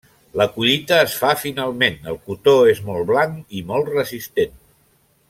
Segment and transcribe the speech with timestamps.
[0.39, 4.57] La collita es fa finalment, el cotó és molt blanc i molt resistent.